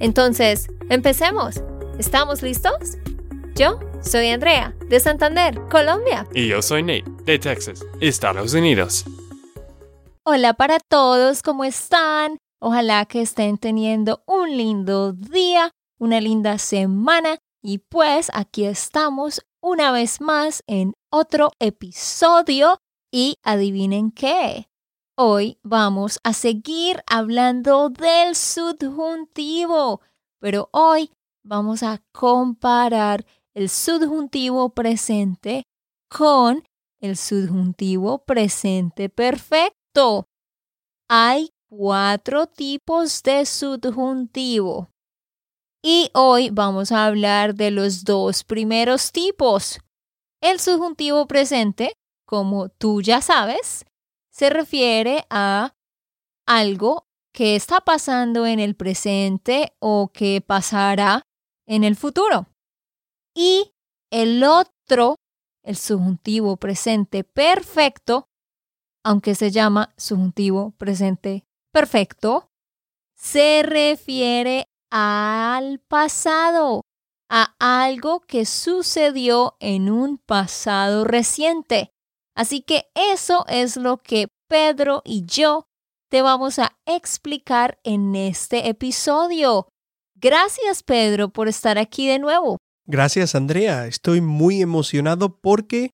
Entonces, 0.00 0.68
empecemos. 0.90 1.62
¿Estamos 1.98 2.42
listos? 2.42 2.98
Yo 3.54 3.78
soy 4.02 4.28
Andrea, 4.28 4.74
de 4.88 4.98
Santander, 5.00 5.60
Colombia. 5.70 6.26
Y 6.34 6.48
yo 6.48 6.60
soy 6.60 6.82
Nate, 6.82 7.04
de 7.24 7.38
Texas, 7.38 7.84
Estados 8.00 8.52
Unidos. 8.54 9.04
Hola 10.24 10.54
para 10.54 10.78
todos, 10.80 11.42
¿cómo 11.42 11.64
están? 11.64 12.38
Ojalá 12.60 13.04
que 13.04 13.20
estén 13.20 13.58
teniendo 13.58 14.22
un 14.26 14.56
lindo 14.56 15.12
día, 15.12 15.70
una 15.98 16.20
linda 16.20 16.58
semana 16.58 17.38
y 17.62 17.78
pues 17.78 18.30
aquí 18.34 18.64
estamos 18.64 19.42
una 19.62 19.92
vez 19.92 20.20
más 20.20 20.62
en 20.66 20.94
otro 21.10 21.52
episodio 21.58 22.78
y 23.12 23.36
adivinen 23.42 24.10
qué. 24.10 24.66
Hoy 25.16 25.58
vamos 25.62 26.18
a 26.24 26.32
seguir 26.32 27.00
hablando 27.06 27.88
del 27.88 28.34
subjuntivo, 28.34 30.00
pero 30.40 30.68
hoy 30.72 31.12
vamos 31.44 31.84
a 31.84 32.02
comparar 32.10 33.24
el 33.54 33.68
subjuntivo 33.68 34.70
presente 34.70 35.62
con 36.10 36.64
el 37.00 37.16
subjuntivo 37.16 38.24
presente 38.24 39.08
perfecto. 39.08 40.26
Hay 41.08 41.50
cuatro 41.70 42.48
tipos 42.48 43.22
de 43.22 43.46
subjuntivo. 43.46 44.88
Y 45.80 46.10
hoy 46.14 46.50
vamos 46.50 46.90
a 46.90 47.06
hablar 47.06 47.54
de 47.54 47.70
los 47.70 48.02
dos 48.02 48.42
primeros 48.42 49.12
tipos. 49.12 49.78
El 50.42 50.58
subjuntivo 50.58 51.28
presente, 51.28 51.94
como 52.26 52.68
tú 52.68 53.00
ya 53.00 53.20
sabes, 53.20 53.84
se 54.34 54.50
refiere 54.50 55.24
a 55.30 55.76
algo 56.46 57.06
que 57.32 57.54
está 57.54 57.80
pasando 57.80 58.46
en 58.46 58.58
el 58.58 58.74
presente 58.74 59.72
o 59.78 60.10
que 60.12 60.40
pasará 60.40 61.22
en 61.68 61.84
el 61.84 61.94
futuro. 61.94 62.48
Y 63.34 63.72
el 64.10 64.42
otro, 64.42 65.16
el 65.62 65.76
subjuntivo 65.76 66.56
presente 66.56 67.22
perfecto, 67.22 68.26
aunque 69.04 69.36
se 69.36 69.52
llama 69.52 69.94
subjuntivo 69.96 70.72
presente 70.78 71.44
perfecto, 71.72 72.48
se 73.16 73.62
refiere 73.62 74.66
al 74.90 75.78
pasado, 75.78 76.82
a 77.30 77.54
algo 77.58 78.20
que 78.20 78.46
sucedió 78.46 79.56
en 79.60 79.90
un 79.90 80.18
pasado 80.18 81.04
reciente. 81.04 81.93
Así 82.34 82.62
que 82.62 82.86
eso 82.94 83.44
es 83.48 83.76
lo 83.76 83.98
que 83.98 84.28
Pedro 84.48 85.02
y 85.04 85.24
yo 85.24 85.66
te 86.10 86.22
vamos 86.22 86.58
a 86.58 86.76
explicar 86.86 87.78
en 87.84 88.14
este 88.16 88.68
episodio. 88.68 89.68
Gracias 90.16 90.82
Pedro 90.82 91.30
por 91.30 91.48
estar 91.48 91.78
aquí 91.78 92.06
de 92.06 92.18
nuevo. 92.18 92.58
Gracias 92.86 93.34
Andrea, 93.34 93.86
estoy 93.86 94.20
muy 94.20 94.60
emocionado 94.60 95.38
porque 95.40 95.90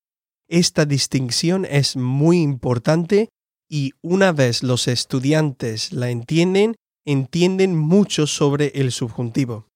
esta 0.48 0.84
distinción 0.84 1.64
es 1.64 1.96
muy 1.96 2.40
importante 2.40 3.28
y 3.68 3.92
una 4.02 4.32
vez 4.32 4.62
los 4.62 4.88
estudiantes 4.88 5.92
la 5.92 6.10
entienden, 6.10 6.74
entienden 7.06 7.78
mucho 7.78 8.26
sobre 8.26 8.72
el 8.74 8.90
subjuntivo. 8.90 9.68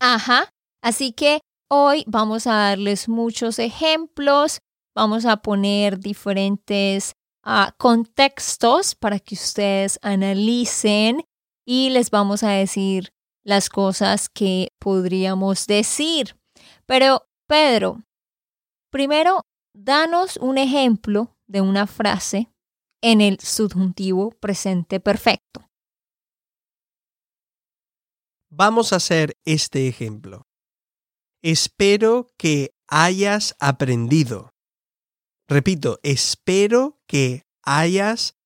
Ajá, 0.00 0.48
así 0.82 1.12
que 1.12 1.40
hoy 1.70 2.04
vamos 2.06 2.46
a 2.46 2.54
darles 2.54 3.08
muchos 3.08 3.58
ejemplos, 3.58 4.60
vamos 4.98 5.26
a 5.26 5.36
poner 5.36 6.00
diferentes 6.00 7.14
ah, 7.44 7.72
contextos 7.78 8.96
para 8.96 9.20
que 9.20 9.36
ustedes 9.36 9.96
analicen 10.02 11.22
y 11.64 11.90
les 11.90 12.10
vamos 12.10 12.42
a 12.42 12.50
decir 12.50 13.12
las 13.44 13.68
cosas 13.68 14.28
que 14.28 14.72
podríamos 14.80 15.68
decir. 15.68 16.36
Pero, 16.84 17.28
Pedro, 17.46 18.02
primero, 18.90 19.42
danos 19.72 20.36
un 20.36 20.58
ejemplo 20.58 21.36
de 21.46 21.60
una 21.60 21.86
frase 21.86 22.50
en 23.00 23.20
el 23.20 23.38
subjuntivo 23.38 24.32
presente 24.32 24.98
perfecto. 24.98 25.64
Vamos 28.50 28.92
a 28.92 28.96
hacer 28.96 29.36
este 29.44 29.86
ejemplo. 29.86 30.42
Espero 31.40 32.26
que 32.36 32.74
hayas 32.88 33.54
aprendido. 33.60 34.50
Repito, 35.48 35.98
espero 36.02 37.00
que 37.06 37.44
hayas 37.64 38.36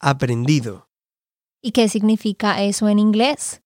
aprendido. 0.00 0.88
¿Y 1.62 1.72
qué 1.72 1.88
significa 1.88 2.62
eso 2.62 2.88
en 2.88 2.98
inglés? 2.98 3.60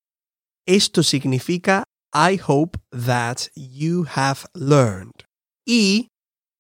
Esto 0.67 1.05
significa 1.05 1.85
I 2.13 2.41
hope 2.45 2.81
that 2.91 3.49
you 3.55 4.07
have 4.17 4.41
learned. 4.55 5.13
Y 5.65 6.09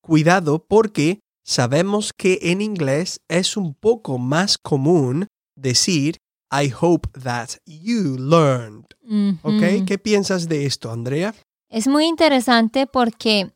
cuidado 0.02 0.64
porque 0.68 1.18
sabemos 1.44 2.12
que 2.12 2.38
en 2.42 2.62
inglés 2.62 3.20
es 3.28 3.56
un 3.56 3.74
poco 3.74 4.18
más 4.18 4.56
común 4.56 5.26
decir 5.56 6.18
I 6.52 6.72
hope 6.80 7.08
that 7.20 7.56
you 7.66 8.16
learned. 8.16 8.84
¿Ok? 9.42 9.84
¿Qué 9.84 9.98
piensas 9.98 10.48
de 10.48 10.66
esto, 10.66 10.92
Andrea? 10.92 11.34
Es 11.68 11.88
muy 11.88 12.06
interesante 12.06 12.86
porque 12.86 13.52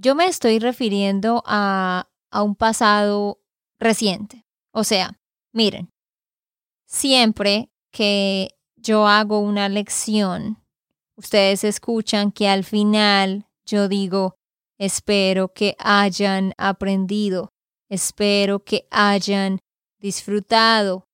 yo 0.00 0.14
me 0.14 0.26
estoy 0.26 0.60
refiriendo 0.60 1.42
a, 1.44 2.08
a 2.30 2.42
un 2.42 2.54
pasado 2.54 3.40
reciente. 3.80 4.46
O 4.72 4.84
sea, 4.84 5.18
miren, 5.52 5.90
siempre 6.86 7.70
que 7.90 8.56
yo 8.76 9.08
hago 9.08 9.40
una 9.40 9.68
lección, 9.68 10.62
ustedes 11.16 11.64
escuchan 11.64 12.30
que 12.30 12.48
al 12.48 12.62
final 12.62 13.46
yo 13.66 13.88
digo, 13.88 14.36
espero 14.78 15.52
que 15.52 15.74
hayan 15.78 16.54
aprendido, 16.56 17.50
espero 17.88 18.64
que 18.64 18.86
hayan 18.90 19.58
disfrutado, 19.98 21.08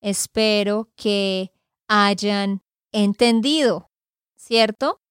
espero 0.00 0.90
que 0.96 1.52
hayan 1.88 2.62
entendido, 2.90 3.90
¿cierto? 4.36 5.02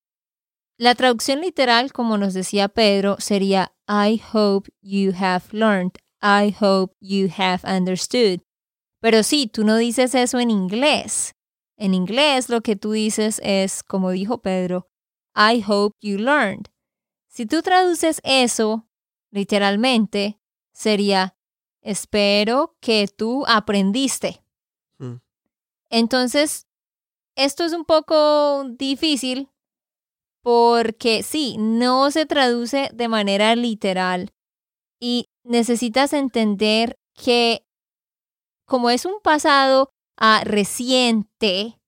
La 0.79 0.95
traducción 0.95 1.41
literal, 1.41 1.91
como 1.91 2.17
nos 2.17 2.33
decía 2.33 2.69
Pedro, 2.69 3.17
sería 3.19 3.75
I 3.85 4.21
hope 4.31 4.71
you 4.81 5.11
have 5.13 5.43
learned, 5.51 5.97
I 6.21 6.55
hope 6.57 6.95
you 7.01 7.27
have 7.37 7.59
understood. 7.65 8.39
Pero 9.01 9.23
sí, 9.23 9.47
tú 9.47 9.65
no 9.65 9.75
dices 9.75 10.15
eso 10.15 10.39
en 10.39 10.49
inglés. 10.49 11.35
En 11.75 11.93
inglés 11.93 12.47
lo 12.47 12.61
que 12.61 12.77
tú 12.77 12.93
dices 12.93 13.41
es, 13.43 13.83
como 13.83 14.11
dijo 14.11 14.41
Pedro, 14.41 14.87
I 15.35 15.61
hope 15.67 15.97
you 15.99 16.17
learned. 16.17 16.67
Si 17.27 17.45
tú 17.45 17.61
traduces 17.61 18.21
eso 18.23 18.87
literalmente, 19.31 20.39
sería, 20.71 21.35
espero 21.81 22.77
que 22.79 23.09
tú 23.09 23.43
aprendiste. 23.49 24.41
Mm. 24.97 25.15
Entonces, 25.89 26.67
esto 27.35 27.65
es 27.65 27.73
un 27.73 27.83
poco 27.83 28.63
difícil 28.77 29.49
porque 30.49 31.21
sí, 31.21 31.57
no 31.59 32.09
se 32.09 32.25
traduce 32.25 32.89
de 32.91 33.07
manera 33.07 33.55
literal 33.55 34.31
y 34.99 35.29
necesitas 35.43 36.11
entender 36.11 36.97
que 37.13 37.67
como 38.65 38.89
es 38.89 39.05
un 39.05 39.21
pasado 39.21 39.91
ah, 40.17 40.41
reciente, 40.43 41.79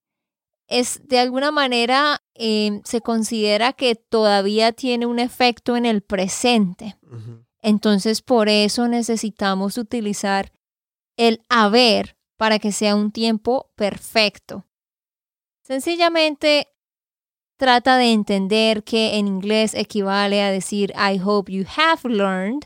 es 0.68 1.02
de 1.08 1.18
alguna 1.18 1.50
manera 1.50 2.22
em, 2.36 2.84
se 2.84 3.02
considera 3.02 3.74
que 3.74 3.96
todavía 3.96 4.74
tiene 4.74 5.08
un 5.08 5.18
efecto 5.18 5.76
en 5.76 5.88
el 5.88 6.04
presente. 6.04 7.00
Entonces, 7.64 8.22
por 8.22 8.48
eso 8.48 8.88
necesitamos 8.88 9.80
utilizar 9.80 10.52
el 11.18 11.42
haber 11.50 12.16
para 12.38 12.60
que 12.60 12.72
sea 12.72 12.96
un 12.96 13.12
tiempo 13.12 13.72
perfecto. 13.76 14.68
Sencillamente 15.64 16.71
trata 17.62 17.98
de 17.98 18.12
entender 18.12 18.84
que 18.84 19.20
en 19.20 19.28
inglés 19.28 19.76
equivale 19.76 20.42
a 20.42 20.50
decir 20.50 20.92
I 20.98 21.22
hope 21.24 21.52
you 21.52 21.64
have 21.78 22.02
learned 22.10 22.66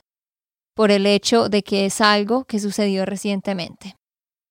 por 0.74 0.90
el 0.90 1.06
hecho 1.06 1.50
de 1.50 1.64
que 1.64 1.86
es 1.86 2.00
algo 2.00 2.46
que 2.46 2.62
sucedió 2.62 3.06
recientemente. 3.06 3.98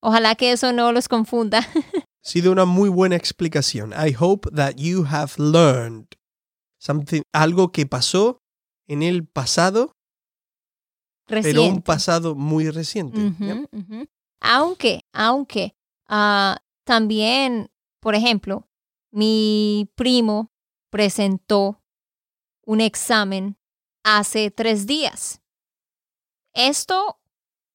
Ojalá 0.03 0.35
que 0.35 0.53
eso 0.53 0.71
no 0.75 0.93
los 0.93 1.09
confunda. 1.09 1.61
Sido 2.23 2.53
una 2.53 2.67
muy 2.67 2.91
buena 2.91 3.17
explicación. 3.17 3.95
I 3.95 4.15
hope 4.15 4.51
that 4.55 4.75
you 4.77 5.07
have 5.07 5.33
learned 5.39 6.09
something, 6.79 7.23
algo 7.33 7.73
que 7.73 7.87
pasó 7.87 8.37
en 8.87 9.03
el 9.03 9.27
pasado, 9.27 9.93
Reciente. 11.27 11.59
pero 11.59 11.75
un 11.75 11.81
pasado 11.81 12.35
muy 12.35 12.69
reciente. 12.69 13.33
Aunque, 14.43 15.01
aunque, 15.15 15.75
ah, 16.07 16.59
también, 16.85 17.71
por 17.99 18.15
ejemplo, 18.15 18.69
mi 19.15 19.89
primo 19.95 20.53
presentó 20.91 21.81
un 22.67 22.81
examen 22.81 23.57
hace 24.03 24.51
tres 24.51 24.87
días. 24.87 25.41
Esto 26.53 27.21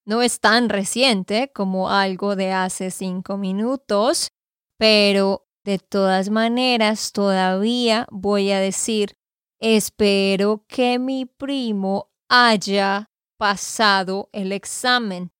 no 0.06 0.21
es 0.21 0.41
tan 0.41 0.68
reciente 0.68 1.50
como 1.53 1.89
algo 1.89 2.36
de 2.36 2.51
hace 2.51 2.91
cinco 2.91 3.38
minutos, 3.38 4.33
pero 4.77 5.47
de 5.63 5.80
todas 5.80 6.30
maneras 6.30 7.13
todavía 7.13 8.06
voy 8.12 8.51
a 8.51 8.59
decir, 8.59 9.15
espero 9.62 10.65
que 10.68 11.00
mi 11.00 11.25
primo 11.25 12.12
haya 12.27 13.12
pasado 13.38 14.30
el 14.33 14.51
examen. 14.51 15.31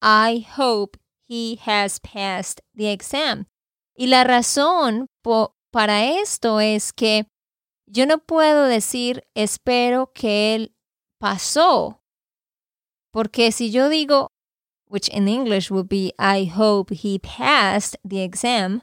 I 0.00 0.46
hope 0.56 0.98
he 1.28 1.58
has 1.66 2.00
passed 2.00 2.62
the 2.74 2.90
exam. 2.90 3.48
Y 3.96 4.08
la 4.08 4.24
razón 4.24 5.06
para 5.70 6.04
esto 6.04 6.60
es 6.60 6.92
que 6.92 7.26
yo 7.86 8.06
no 8.06 8.18
puedo 8.18 8.64
decir 8.64 9.24
espero 9.34 10.12
que 10.12 10.54
él 10.54 10.74
pasó. 11.18 12.02
Porque 13.10 13.52
si 13.52 13.70
yo 13.70 13.88
digo, 13.88 14.32
which 14.88 15.08
in 15.08 15.28
English 15.28 15.70
would 15.70 15.88
be 15.88 16.12
I 16.18 16.50
hope 16.54 16.94
he 16.94 17.18
passed 17.18 17.98
the 18.06 18.22
exam, 18.22 18.82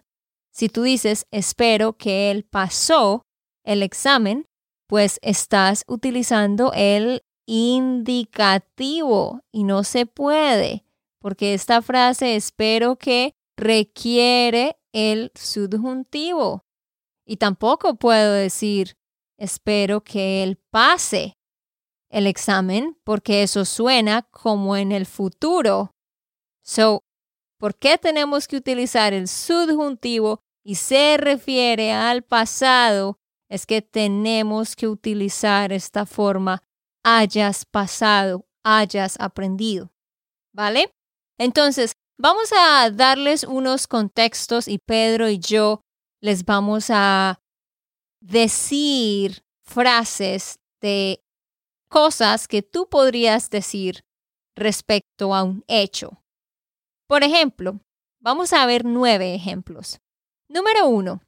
si 0.51 0.67
tú 0.67 0.83
dices 0.83 1.25
espero 1.31 1.93
que 1.93 2.31
él 2.31 2.43
pasó 2.43 3.21
el 3.63 3.83
examen, 3.83 4.47
pues 4.87 5.19
estás 5.21 5.83
utilizando 5.87 6.71
el 6.73 7.23
indicativo 7.45 9.41
y 9.51 9.63
no 9.63 9.83
se 9.83 10.05
puede, 10.05 10.85
porque 11.19 11.53
esta 11.53 11.81
frase 11.81 12.35
espero 12.35 12.97
que 12.97 13.33
requiere 13.57 14.77
el 14.93 15.31
subjuntivo. 15.35 16.65
Y 17.25 17.37
tampoco 17.37 17.95
puedo 17.95 18.33
decir 18.33 18.95
espero 19.37 20.03
que 20.03 20.43
él 20.43 20.57
pase 20.71 21.37
el 22.09 22.27
examen, 22.27 22.97
porque 23.03 23.43
eso 23.43 23.65
suena 23.65 24.21
como 24.31 24.77
en 24.77 24.91
el 24.91 25.05
futuro. 25.05 25.95
So, 26.63 27.03
¿por 27.57 27.75
qué 27.75 27.97
tenemos 27.97 28.47
que 28.47 28.55
utilizar 28.55 29.13
el 29.13 29.27
subjuntivo 29.27 30.39
y 30.63 30.75
se 30.75 31.17
refiere 31.17 31.91
al 31.91 32.21
pasado? 32.21 33.19
Es 33.49 33.65
que 33.65 33.81
tenemos 33.81 34.75
que 34.75 34.87
utilizar 34.87 35.73
esta 35.73 36.05
forma 36.05 36.63
hayas 37.03 37.65
pasado, 37.65 38.45
hayas 38.63 39.19
aprendido. 39.19 39.91
¿Vale? 40.53 40.93
Entonces, 41.39 41.93
vamos 42.17 42.51
a 42.57 42.89
darles 42.91 43.43
unos 43.43 43.87
contextos 43.87 44.67
y 44.67 44.79
Pedro 44.79 45.29
y 45.29 45.39
yo 45.39 45.81
les 46.21 46.45
vamos 46.45 46.89
a 46.89 47.39
decir 48.21 49.43
frases 49.65 50.59
de 50.81 51.21
cosas 51.89 52.47
que 52.47 52.61
tú 52.61 52.87
podrías 52.89 53.49
decir 53.49 54.01
respecto 54.55 55.35
a 55.35 55.43
un 55.43 55.63
hecho. 55.67 56.23
Por 57.07 57.23
ejemplo, 57.23 57.79
vamos 58.19 58.53
a 58.53 58.65
ver 58.65 58.85
nueve 58.85 59.35
ejemplos. 59.35 59.99
Número 60.49 60.87
uno, 60.87 61.21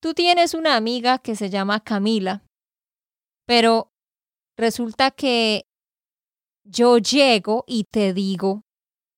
tú 0.00 0.14
tienes 0.14 0.54
una 0.54 0.76
amiga 0.76 1.18
que 1.18 1.36
se 1.36 1.50
llama 1.50 1.80
Camila, 1.80 2.44
pero 3.46 3.92
resulta 4.56 5.10
que 5.10 5.66
yo 6.64 6.98
llego 6.98 7.64
y 7.66 7.84
te 7.84 8.12
digo, 8.12 8.62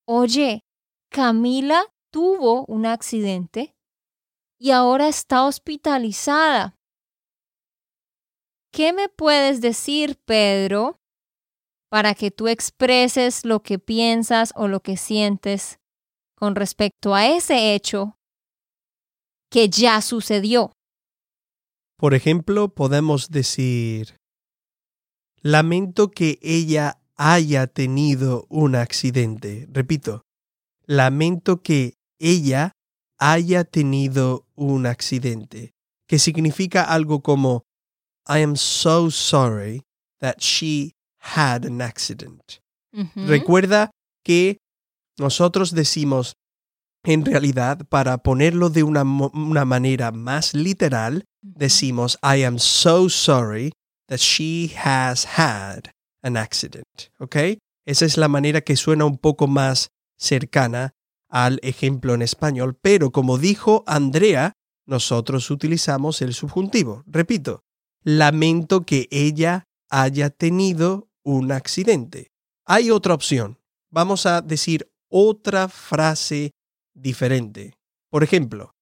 oye, 0.06 0.61
Camila 1.11 1.87
tuvo 2.12 2.65
un 2.67 2.87
accidente 2.87 3.75
y 4.59 4.71
ahora 4.71 5.09
está 5.09 5.45
hospitalizada. 5.45 6.77
¿Qué 8.73 8.93
me 8.93 9.09
puedes 9.09 9.61
decir, 9.61 10.17
Pedro, 10.25 10.99
para 11.91 12.15
que 12.15 12.31
tú 12.31 12.49
expreses 12.49 13.45
lo 13.45 13.62
que 13.62 13.79
piensas 13.79 14.53
o 14.56 14.67
lo 14.67 14.81
que 14.81 14.97
sientes 14.97 15.79
con 16.35 16.57
respecto 16.57 17.15
a 17.15 17.29
ese 17.29 17.75
hecho 17.75 18.17
que 19.50 19.69
ya 19.69 20.00
sucedió? 20.03 20.73
Por 21.97 22.15
ejemplo, 22.15 22.75
podemos 22.75 23.31
decir, 23.31 24.17
lamento 25.41 26.11
que 26.11 26.41
ella 26.43 27.00
haya 27.16 27.66
tenido 27.66 28.46
un 28.49 28.75
accidente. 28.75 29.66
Repito, 29.72 30.22
lamento 30.87 31.62
que 31.62 31.94
ella 32.19 32.72
haya 33.19 33.64
tenido 33.64 34.46
un 34.55 34.87
accidente, 34.87 35.72
que 36.08 36.19
significa 36.19 36.82
algo 36.82 37.22
como, 37.22 37.64
I 38.28 38.43
am 38.43 38.56
so 38.56 39.11
sorry 39.11 39.82
that 40.20 40.40
she 40.40 40.93
had 41.19 41.64
an 41.64 41.81
accident. 41.81 42.61
Recuerda 43.16 43.90
que 44.25 44.58
nosotros 45.19 45.72
decimos, 45.72 46.34
en 47.05 47.25
realidad, 47.25 47.87
para 47.88 48.19
ponerlo 48.19 48.70
de 48.70 48.82
una, 48.82 49.02
una 49.02 49.64
manera 49.64 50.12
más 50.12 50.55
literal, 50.55 51.25
decimos, 51.43 52.19
I 52.22 52.44
am 52.44 52.58
so 52.58 53.08
sorry 53.08 53.72
that 54.08 54.20
she 54.20 54.72
has 54.76 55.26
had 55.37 55.90
an 56.25 56.37
accident. 56.37 57.12
¿Ok? 57.19 57.37
Esa 57.87 58.06
es 58.06 58.17
la 58.17 58.29
manera 58.29 58.62
que 58.62 58.76
suena 58.76 59.05
un 59.05 59.19
poco 59.19 59.47
más 59.47 59.91
cercana 60.17 60.94
al 61.29 61.61
ejemplo 61.62 62.15
en 62.15 62.23
español, 62.23 62.79
pero 62.81 63.11
como 63.12 63.38
dijo 63.38 63.85
Andrea, 63.87 64.53
nosotros 64.87 65.50
utilizamos 65.50 66.23
el 66.23 66.35
subjuntivo. 66.35 67.03
Repito, 67.06 67.62
lamento 68.03 68.82
que 68.82 69.09
ella 69.11 69.65
haya 69.91 70.31
tenido 70.31 71.09
un 71.23 71.53
accidente. 71.53 72.31
Hay 72.67 72.91
otra 72.91 73.15
opción. 73.15 73.59
Vamos 73.90 74.26
a 74.26 74.40
decir 74.40 74.90
otra 75.09 75.69
frase 75.69 76.52
diferente. 76.95 77.75
Por 78.11 78.25
ejemplo, 78.25 78.73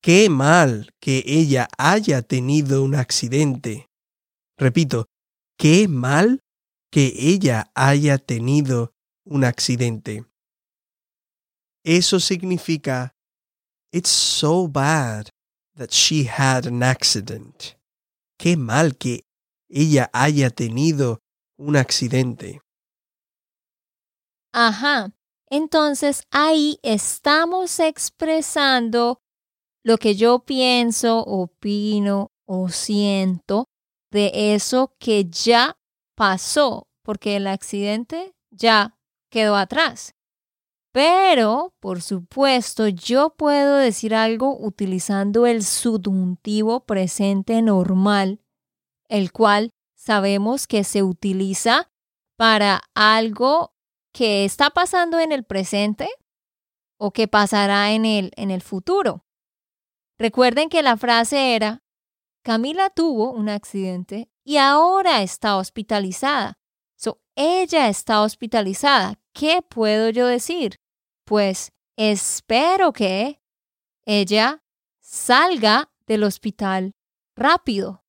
qué 0.00 0.28
mal 0.28 0.90
que 1.00 1.22
ella 1.26 1.68
haya 1.78 2.22
tenido 2.22 2.82
un 2.82 2.94
accidente. 2.94 3.88
Repito, 4.56 5.06
qué 5.56 5.88
mal 5.88 6.40
que 6.92 7.14
ella 7.16 7.72
haya 7.74 8.18
tenido 8.18 8.92
un 9.24 9.44
accidente. 9.44 10.26
Eso 11.84 12.20
significa, 12.20 13.14
it's 13.92 14.10
so 14.10 14.68
bad 14.68 15.30
that 15.74 15.90
she 15.90 16.24
had 16.24 16.66
an 16.66 16.82
accident. 16.82 17.76
Qué 18.38 18.56
mal 18.56 18.92
que 18.98 19.24
ella 19.70 20.10
haya 20.12 20.50
tenido 20.50 21.20
un 21.58 21.76
accidente. 21.76 22.60
Ajá. 24.52 25.12
Entonces 25.50 26.22
ahí 26.30 26.78
estamos 26.82 27.80
expresando 27.80 29.22
lo 29.82 29.96
que 29.96 30.14
yo 30.14 30.40
pienso, 30.44 31.20
opino 31.20 32.32
o 32.46 32.68
siento 32.68 33.66
de 34.10 34.54
eso 34.54 34.94
que 34.98 35.24
ya 35.24 35.76
pasó, 36.14 36.88
porque 37.02 37.36
el 37.36 37.46
accidente 37.46 38.34
ya 38.50 38.96
quedó 39.30 39.56
atrás. 39.56 40.14
Pero, 40.92 41.74
por 41.80 42.02
supuesto, 42.02 42.86
yo 42.86 43.30
puedo 43.30 43.76
decir 43.76 44.14
algo 44.14 44.58
utilizando 44.58 45.46
el 45.46 45.64
subjuntivo 45.64 46.84
presente 46.84 47.62
normal, 47.62 48.40
el 49.08 49.32
cual 49.32 49.72
sabemos 49.94 50.66
que 50.66 50.84
se 50.84 51.02
utiliza 51.02 51.90
para 52.36 52.82
algo 52.94 53.72
que 54.12 54.44
está 54.44 54.70
pasando 54.70 55.18
en 55.18 55.32
el 55.32 55.44
presente 55.44 56.08
o 56.98 57.12
que 57.12 57.26
pasará 57.26 57.92
en 57.92 58.04
el, 58.04 58.32
en 58.36 58.50
el 58.50 58.60
futuro. 58.60 59.24
Recuerden 60.18 60.68
que 60.68 60.82
la 60.82 60.96
frase 60.96 61.54
era, 61.56 61.82
Camila 62.42 62.90
tuvo 62.90 63.32
un 63.32 63.48
accidente 63.48 64.31
y 64.44 64.56
ahora 64.56 65.22
está 65.22 65.56
hospitalizada. 65.56 66.58
So, 66.96 67.20
ella 67.36 67.88
está 67.88 68.22
hospitalizada. 68.22 69.18
¿Qué 69.32 69.62
puedo 69.62 70.10
yo 70.10 70.26
decir? 70.26 70.76
Pues 71.24 71.72
espero 71.96 72.92
que 72.92 73.40
ella 74.04 74.62
salga 75.00 75.90
del 76.06 76.24
hospital 76.24 76.94
rápido. 77.36 78.04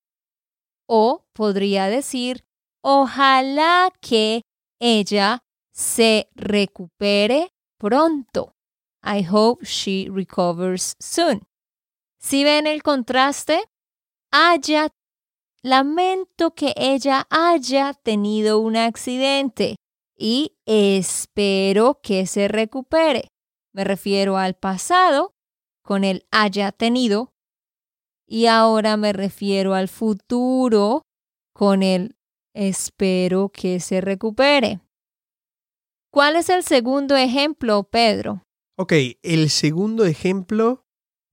O 0.87 1.25
podría 1.33 1.87
decir, 1.87 2.45
ojalá 2.81 3.91
que 4.01 4.41
ella 4.79 5.43
se 5.71 6.29
recupere 6.35 7.53
pronto. 7.77 8.55
I 9.03 9.25
hope 9.29 9.65
she 9.65 10.07
recovers 10.09 10.95
soon. 10.99 11.47
Si 12.19 12.43
ven 12.43 12.67
el 12.67 12.81
contraste, 12.81 13.63
haya, 14.31 14.89
lamento 15.63 16.53
que 16.53 16.73
ella 16.75 17.25
haya 17.29 17.93
tenido 17.93 18.59
un 18.59 18.75
accidente 18.75 19.77
y 20.17 20.57
espero 20.65 21.99
que 22.03 22.27
se 22.27 22.47
recupere. 22.47 23.29
Me 23.73 23.83
refiero 23.83 24.37
al 24.37 24.55
pasado 24.55 25.31
con 25.83 26.03
el 26.03 26.27
haya 26.31 26.71
tenido 26.71 27.31
y 28.27 28.45
ahora 28.47 28.97
me 28.97 29.13
refiero 29.13 29.73
al 29.73 29.87
futuro 29.87 31.01
con 31.53 31.81
el 31.81 32.15
espero 32.53 33.49
que 33.49 33.79
se 33.79 34.01
recupere. 34.01 34.81
¿Cuál 36.11 36.35
es 36.35 36.49
el 36.49 36.63
segundo 36.63 37.15
ejemplo, 37.15 37.83
Pedro? 37.83 38.43
Ok, 38.77 38.93
el 39.23 39.49
segundo 39.49 40.05
ejemplo 40.05 40.83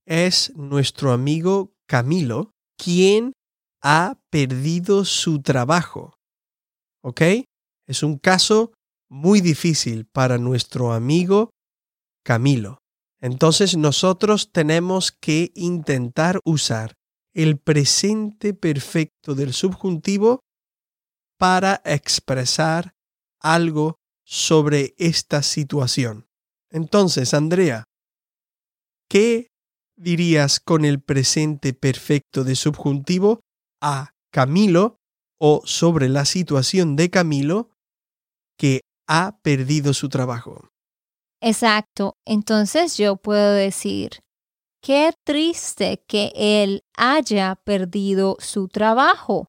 es 0.07 0.55
nuestro 0.55 1.11
amigo 1.11 1.73
Camilo, 1.87 2.51
quien 2.77 3.33
ha 3.81 4.19
perdido 4.29 5.05
su 5.05 5.41
trabajo. 5.41 6.13
¿Ok? 7.03 7.21
Es 7.87 8.03
un 8.03 8.17
caso 8.17 8.73
muy 9.09 9.41
difícil 9.41 10.05
para 10.05 10.37
nuestro 10.37 10.93
amigo 10.93 11.49
Camilo. 12.23 12.77
Entonces 13.19 13.75
nosotros 13.77 14.51
tenemos 14.51 15.11
que 15.11 15.51
intentar 15.55 16.39
usar 16.45 16.93
el 17.33 17.57
presente 17.57 18.53
perfecto 18.53 19.35
del 19.35 19.53
subjuntivo 19.53 20.39
para 21.37 21.81
expresar 21.85 22.93
algo 23.39 23.95
sobre 24.25 24.93
esta 24.97 25.43
situación. 25.43 26.27
Entonces, 26.71 27.33
Andrea, 27.33 27.83
¿qué 29.09 29.47
dirías 29.97 30.59
con 30.59 30.85
el 30.85 31.01
presente 31.01 31.73
perfecto 31.73 32.43
de 32.43 32.55
subjuntivo 32.55 33.41
a 33.81 34.13
Camilo 34.31 34.99
o 35.39 35.61
sobre 35.65 36.07
la 36.07 36.25
situación 36.25 36.95
de 36.95 37.09
Camilo 37.09 37.71
que 38.57 38.81
ha 39.07 39.39
perdido 39.41 39.93
su 39.93 40.07
trabajo? 40.07 40.69
Exacto. 41.41 42.17
Entonces 42.25 42.97
yo 42.97 43.17
puedo 43.17 43.53
decir, 43.53 44.19
qué 44.81 45.11
triste 45.23 46.03
que 46.07 46.31
él 46.35 46.83
haya 46.95 47.55
perdido 47.55 48.37
su 48.39 48.67
trabajo. 48.67 49.47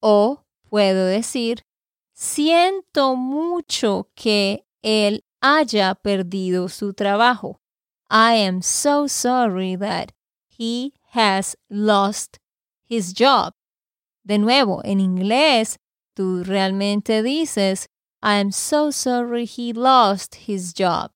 O 0.00 0.44
puedo 0.68 1.06
decir, 1.06 1.62
siento 2.12 3.14
mucho 3.14 4.10
que 4.14 4.66
él 4.82 5.24
haya 5.40 5.94
perdido 5.94 6.68
su 6.68 6.92
trabajo. 6.92 7.60
I 8.10 8.44
am 8.46 8.62
so 8.62 9.08
sorry 9.08 9.76
that 9.76 10.12
he 10.48 10.92
has 11.12 11.56
lost 11.68 12.41
his 12.92 13.14
job. 13.14 13.54
De 14.22 14.38
nuevo, 14.38 14.82
en 14.84 15.00
inglés, 15.00 15.78
tú 16.14 16.44
realmente 16.44 17.22
dices, 17.22 17.88
I'm 18.22 18.52
so 18.52 18.92
sorry 18.92 19.46
he 19.46 19.72
lost 19.72 20.36
his 20.46 20.74
job. 20.74 21.10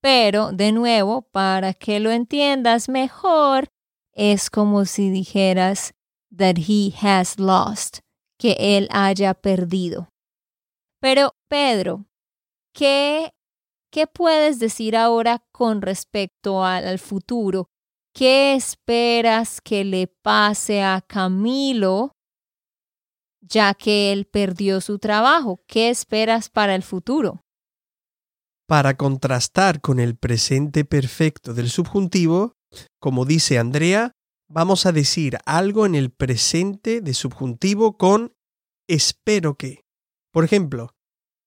Pero, 0.00 0.50
de 0.52 0.72
nuevo, 0.72 1.22
para 1.22 1.74
que 1.74 2.00
lo 2.00 2.10
entiendas 2.10 2.88
mejor, 2.88 3.68
es 4.12 4.50
como 4.50 4.84
si 4.84 5.10
dijeras 5.10 5.92
that 6.30 6.56
he 6.68 6.92
has 7.00 7.38
lost, 7.38 8.00
que 8.38 8.56
él 8.58 8.88
haya 8.90 9.34
perdido. 9.34 10.08
Pero, 11.00 11.34
Pedro, 11.48 12.06
¿qué, 12.74 13.32
qué 13.90 14.06
puedes 14.06 14.58
decir 14.58 14.96
ahora 14.96 15.44
con 15.52 15.82
respecto 15.82 16.64
al, 16.64 16.86
al 16.86 16.98
futuro? 16.98 17.68
¿Qué 18.14 18.54
esperas 18.54 19.60
que 19.60 19.84
le 19.84 20.06
pase 20.06 20.82
a 20.82 21.02
Camilo 21.02 22.14
ya 23.48 23.74
que 23.74 24.12
él 24.12 24.26
perdió 24.26 24.80
su 24.80 24.98
trabajo. 24.98 25.62
¿Qué 25.66 25.90
esperas 25.90 26.48
para 26.48 26.74
el 26.74 26.82
futuro? 26.82 27.42
Para 28.66 28.96
contrastar 28.96 29.80
con 29.80 30.00
el 30.00 30.16
presente 30.16 30.84
perfecto 30.84 31.52
del 31.52 31.68
subjuntivo, 31.68 32.54
como 32.98 33.24
dice 33.24 33.58
Andrea, 33.58 34.12
vamos 34.48 34.86
a 34.86 34.92
decir 34.92 35.38
algo 35.44 35.84
en 35.86 35.94
el 35.94 36.10
presente 36.10 37.00
de 37.00 37.14
subjuntivo 37.14 37.96
con 37.98 38.32
espero 38.88 39.56
que. 39.56 39.82
Por 40.32 40.44
ejemplo, 40.44 40.94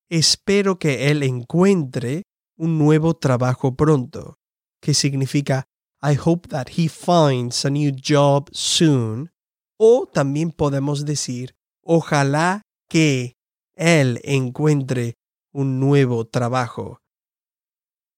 espero 0.10 0.78
que 0.78 1.10
él 1.10 1.24
encuentre 1.24 2.24
un 2.56 2.78
nuevo 2.78 3.16
trabajo 3.16 3.76
pronto, 3.76 4.38
que 4.82 4.94
significa 4.94 5.67
I 6.02 6.16
hope 6.16 6.50
that 6.50 6.78
he 6.78 6.88
finds 6.88 7.66
a 7.66 7.70
new 7.70 7.92
job 7.92 8.50
soon. 8.52 9.32
O 9.78 10.08
también 10.08 10.52
podemos 10.52 11.06
decir 11.06 11.56
Ojalá 11.90 12.64
que 12.90 13.38
él 13.78 14.20
encuentre 14.26 15.18
un 15.54 15.80
nuevo 15.80 16.28
trabajo, 16.28 17.02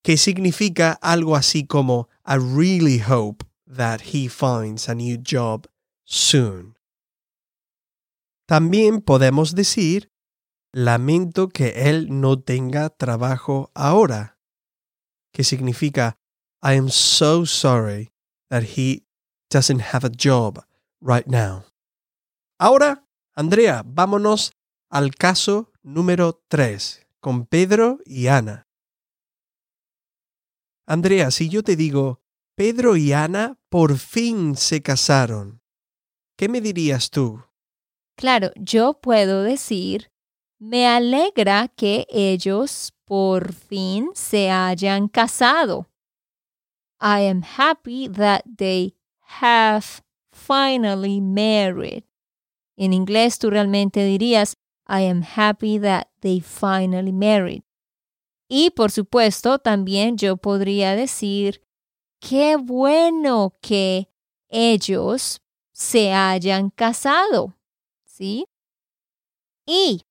que 0.03 0.17
significa 0.17 0.93
algo 0.93 1.35
así 1.35 1.67
como 1.67 2.09
I 2.25 2.37
really 2.37 2.99
hope 2.99 3.45
that 3.67 4.01
he 4.11 4.27
finds 4.27 4.89
a 4.89 4.95
new 4.95 5.21
job 5.23 5.67
soon. 6.03 6.79
También 8.47 9.01
podemos 9.01 9.53
decir 9.53 10.09
lamento 10.73 11.49
que 11.49 11.89
él 11.89 12.07
no 12.09 12.39
tenga 12.39 12.89
trabajo 12.89 13.69
ahora, 13.75 14.39
que 15.31 15.43
significa 15.43 16.18
I 16.61 16.73
am 16.73 16.89
so 16.89 17.45
sorry 17.45 18.11
that 18.49 18.75
he 18.77 19.03
doesn't 19.49 19.79
have 19.93 20.03
a 20.03 20.09
job 20.09 20.63
right 21.01 21.27
now. 21.27 21.63
Ahora 22.59 23.03
Andrea, 23.35 23.83
vámonos 23.85 24.51
al 24.89 25.15
caso 25.15 25.71
número 25.81 26.41
3, 26.49 27.07
con 27.21 27.45
Pedro 27.45 27.99
y 28.05 28.27
Ana. 28.27 28.67
Andrea, 30.85 31.31
si 31.31 31.47
yo 31.47 31.63
te 31.63 31.75
digo, 31.75 32.19
Pedro 32.55 32.97
y 32.97 33.13
Ana 33.13 33.57
por 33.69 33.97
fin 33.97 34.57
se 34.57 34.81
casaron, 34.81 35.61
¿qué 36.35 36.49
me 36.49 36.59
dirías 36.59 37.11
tú? 37.11 37.41
Claro, 38.17 38.51
yo 38.57 38.99
puedo 38.99 39.43
decir, 39.43 40.11
me 40.57 40.87
alegra 40.87 41.69
que 41.69 42.05
ellos 42.09 42.91
por 43.05 43.53
fin 43.53 44.09
se 44.13 44.51
hayan 44.51 45.07
casado. 45.07 45.88
I 46.99 47.21
am 47.21 47.41
happy 47.41 48.07
that 48.07 48.43
they 48.57 48.95
have 49.39 50.01
finally 50.31 51.21
married. 51.21 52.03
En 52.77 52.93
inglés 52.93 53.39
tú 53.39 53.49
realmente 53.49 54.03
dirías, 54.03 54.55
I 54.87 55.01
am 55.01 55.21
happy 55.21 55.79
that 55.79 56.09
they 56.21 56.39
finally 56.39 57.11
married. 57.11 57.63
Y 58.49 58.71
por 58.71 58.91
supuesto, 58.91 59.59
también 59.59 60.17
yo 60.17 60.37
podría 60.37 60.95
decir, 60.95 61.61
qué 62.19 62.55
bueno 62.55 63.53
que 63.61 64.09
ellos 64.49 65.41
se 65.71 66.11
hayan 66.13 66.71
casado. 66.71 67.55
¿Sí? 68.05 68.45
Y 69.65 70.01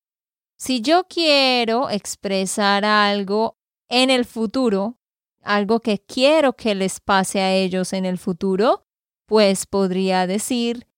si 0.55 0.81
yo 0.81 1.05
quiero 1.07 1.89
expresar 1.89 2.85
algo 2.85 3.57
en 3.89 4.09
el 4.09 4.25
futuro, 4.25 4.98
algo 5.43 5.79
que 5.79 5.99
quiero 5.99 6.53
que 6.53 6.75
les 6.75 6.99
pase 6.99 7.41
a 7.41 7.53
ellos 7.53 7.93
en 7.93 8.05
el 8.05 8.17
futuro, 8.17 8.85
pues 9.25 9.65
podría 9.65 10.27
decir, 10.27 10.89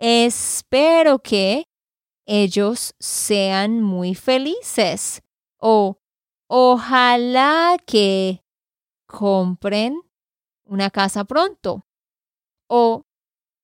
Espero 0.00 1.18
que 1.18 1.68
ellos 2.24 2.94
sean 2.98 3.82
muy 3.82 4.14
felices 4.14 5.22
o 5.58 5.98
ojalá 6.48 7.76
que 7.86 8.42
compren 9.06 10.00
una 10.64 10.88
casa 10.88 11.24
pronto 11.24 11.86
o 12.66 13.02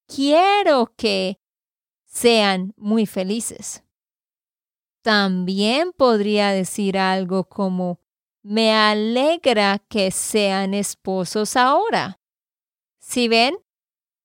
quiero 0.06 0.92
que 0.94 1.40
sean 2.04 2.74
muy 2.76 3.06
felices. 3.06 3.82
También 5.02 5.92
podría 5.96 6.50
decir 6.50 6.98
algo 6.98 7.44
como 7.44 8.00
me 8.46 8.72
alegra 8.72 9.80
que 9.88 10.12
sean 10.12 10.72
esposos 10.72 11.56
ahora. 11.56 12.20
Si 13.00 13.26
ven, 13.26 13.56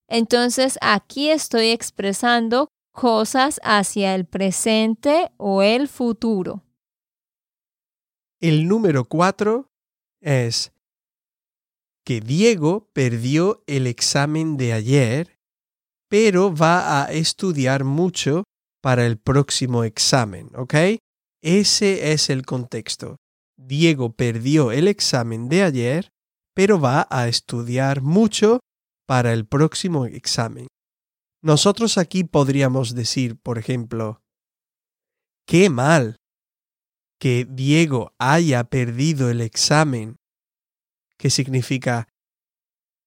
entonces 0.08 0.78
aquí 0.80 1.28
estoy 1.28 1.70
expresando 1.70 2.68
cosas 2.92 3.60
hacia 3.64 4.14
el 4.14 4.26
presente 4.26 5.32
o 5.38 5.62
el 5.62 5.88
futuro. 5.88 6.62
El 8.40 8.68
número 8.68 9.06
cuatro 9.06 9.66
es 10.20 10.72
que 12.04 12.20
Diego 12.20 12.88
perdió 12.92 13.64
el 13.66 13.88
examen 13.88 14.56
de 14.56 14.72
ayer, 14.72 15.36
pero 16.08 16.54
va 16.54 17.02
a 17.02 17.12
estudiar 17.12 17.82
mucho 17.82 18.44
para 18.80 19.04
el 19.04 19.18
próximo 19.18 19.82
examen, 19.82 20.48
¿ok? 20.54 20.74
Ese 21.42 22.12
es 22.12 22.30
el 22.30 22.46
contexto. 22.46 23.16
Diego 23.66 24.12
perdió 24.12 24.72
el 24.72 24.88
examen 24.88 25.48
de 25.48 25.62
ayer, 25.62 26.12
pero 26.54 26.80
va 26.80 27.06
a 27.10 27.28
estudiar 27.28 28.02
mucho 28.02 28.60
para 29.06 29.32
el 29.32 29.46
próximo 29.46 30.06
examen. 30.06 30.66
Nosotros 31.42 31.98
aquí 31.98 32.24
podríamos 32.24 32.94
decir, 32.94 33.36
por 33.36 33.58
ejemplo, 33.58 34.22
qué 35.46 35.70
mal 35.70 36.16
que 37.18 37.46
Diego 37.48 38.12
haya 38.18 38.64
perdido 38.64 39.30
el 39.30 39.40
examen, 39.40 40.16
que 41.18 41.30
significa 41.30 42.08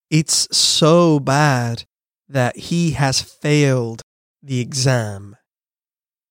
It's 0.10 0.48
so 0.52 1.20
bad 1.20 1.84
that 2.32 2.54
he 2.56 2.94
has 2.98 3.24
failed 3.24 4.02
the 4.42 4.62
exam. 4.62 5.36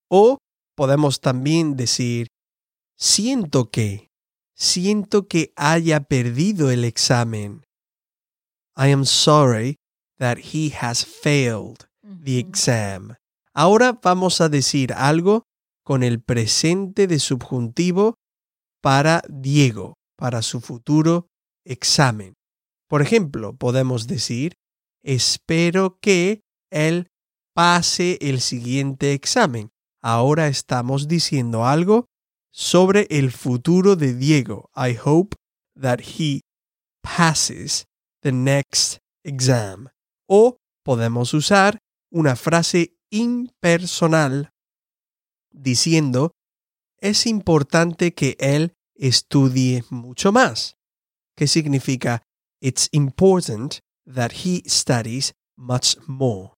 O 0.08 0.38
podemos 0.76 1.20
también 1.20 1.76
decir, 1.76 2.28
siento 2.96 3.70
que, 3.70 4.10
siento 4.54 5.28
que 5.28 5.52
haya 5.56 6.00
perdido 6.00 6.70
el 6.70 6.84
examen. 6.84 7.64
I 8.76 8.90
am 8.92 9.04
sorry 9.04 9.76
that 10.18 10.38
he 10.52 10.73
has 10.80 11.04
failed 11.04 11.87
the 12.02 12.38
exam. 12.38 13.16
Ahora 13.52 13.99
vamos 14.02 14.40
a 14.40 14.49
decir 14.49 14.92
algo 14.92 15.44
con 15.84 16.02
el 16.02 16.20
presente 16.20 17.06
de 17.06 17.18
subjuntivo 17.18 18.16
para 18.82 19.23
Diego, 19.28 19.94
para 20.16 20.42
su 20.42 20.61
futuro 20.61 21.28
examen. 21.64 22.34
Por 22.88 23.02
ejemplo, 23.02 23.56
podemos 23.56 24.06
decir, 24.06 24.54
espero 25.02 25.99
que 26.00 26.42
él 26.70 27.08
pase 27.54 28.18
el 28.20 28.40
siguiente 28.40 29.12
examen. 29.12 29.70
Ahora 30.02 30.49
estamos 30.49 31.08
diciendo 31.08 31.64
algo 31.64 32.06
sobre 32.54 33.08
el 33.11 33.32
futuro 33.32 33.96
de 33.96 34.14
Diego. 34.14 34.70
I 34.76 34.96
hope 35.04 35.37
that 35.75 36.00
he 36.00 36.42
passes 37.02 37.84
the 38.23 38.30
next 38.30 38.99
exam. 39.25 39.88
O 40.28 40.56
podemos 40.84 41.34
usar 41.34 41.78
una 42.12 42.37
frase 42.37 42.94
impersonal 43.11 44.50
diciendo, 45.50 46.30
es 47.00 47.26
importante 47.26 48.14
que 48.14 48.37
él 48.38 48.73
estudie 48.94 49.82
mucho 49.90 50.30
más. 50.30 50.76
¿Qué 51.37 51.49
significa? 51.49 52.23
It's 52.61 52.88
important 52.92 53.80
that 54.06 54.30
he 54.44 54.62
studies 54.68 55.34
much 55.56 55.96
more. 56.06 56.52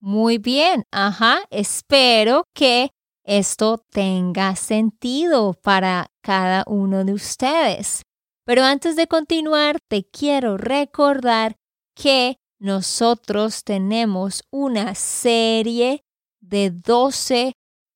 Muy 0.00 0.38
bien, 0.38 0.84
ajá, 0.90 1.44
espero 1.50 2.44
que 2.54 2.90
esto 3.24 3.78
tenga 3.90 4.56
sentido 4.56 5.54
para 5.54 6.10
cada 6.22 6.64
uno 6.66 7.04
de 7.04 7.12
ustedes. 7.12 8.02
Pero 8.44 8.64
antes 8.64 8.96
de 8.96 9.06
continuar, 9.06 9.78
te 9.88 10.04
quiero 10.04 10.56
recordar 10.56 11.56
que 11.94 12.36
nosotros 12.58 13.64
tenemos 13.64 14.42
una 14.50 14.94
serie 14.94 16.04
de 16.40 16.70
12 16.70 17.52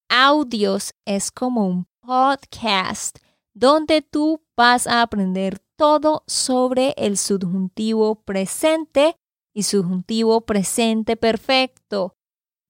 audios. 0.09 0.93
Es 1.05 1.31
como 1.31 1.67
un 1.67 1.87
podcast 2.01 3.19
donde 3.55 4.03
tú 4.03 4.43
vas 4.57 4.87
a 4.87 5.03
aprender 5.03 5.59
todo 5.77 6.25
sobre 6.27 6.95
el 6.97 7.17
subjuntivo 7.17 8.23
presente 8.23 9.17
y 9.55 9.63
subjuntivo 9.63 10.43
presente 10.43 11.17
perfecto, 11.17 12.16